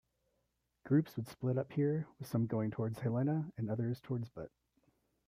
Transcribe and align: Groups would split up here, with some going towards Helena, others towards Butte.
Groups 0.83 1.15
would 1.15 1.27
split 1.27 1.59
up 1.59 1.73
here, 1.73 2.07
with 2.17 2.27
some 2.27 2.47
going 2.47 2.71
towards 2.71 2.97
Helena, 2.97 3.51
others 3.69 4.01
towards 4.01 4.29
Butte. 4.29 4.51